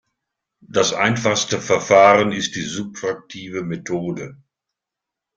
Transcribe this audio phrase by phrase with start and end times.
[0.67, 4.41] Das einfachste Verfahren ist die subtraktive Methode.